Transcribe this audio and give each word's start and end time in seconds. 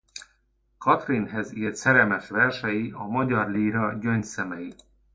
Katrin-hez 0.77 1.51
írt 1.53 1.75
szerelmes 1.75 2.29
versei 2.29 2.91
a 2.91 3.03
magyar 3.07 3.49
líra 3.49 3.93
gyöngyszemei. 4.01 4.75